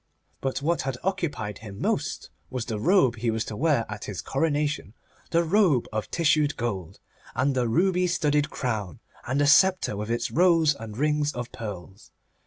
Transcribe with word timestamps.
But 0.41 0.63
what 0.63 0.81
had 0.81 0.97
occupied 1.03 1.59
him 1.59 1.79
most 1.79 2.31
was 2.49 2.65
the 2.65 2.79
robe 2.79 3.17
he 3.17 3.29
was 3.29 3.45
to 3.45 3.55
wear 3.55 3.85
at 3.87 4.05
his 4.05 4.19
coronation, 4.19 4.95
the 5.29 5.43
robe 5.43 5.85
of 5.93 6.09
tissued 6.09 6.57
gold, 6.57 6.99
and 7.35 7.53
the 7.53 7.67
ruby 7.69 8.07
studded 8.07 8.49
crown, 8.49 8.99
and 9.27 9.39
the 9.39 9.45
sceptre 9.45 9.95
with 9.95 10.09
its 10.09 10.31
rows 10.31 10.73
and 10.73 10.97
rings 10.97 11.33
of 11.33 11.51
pearls. 11.51 12.09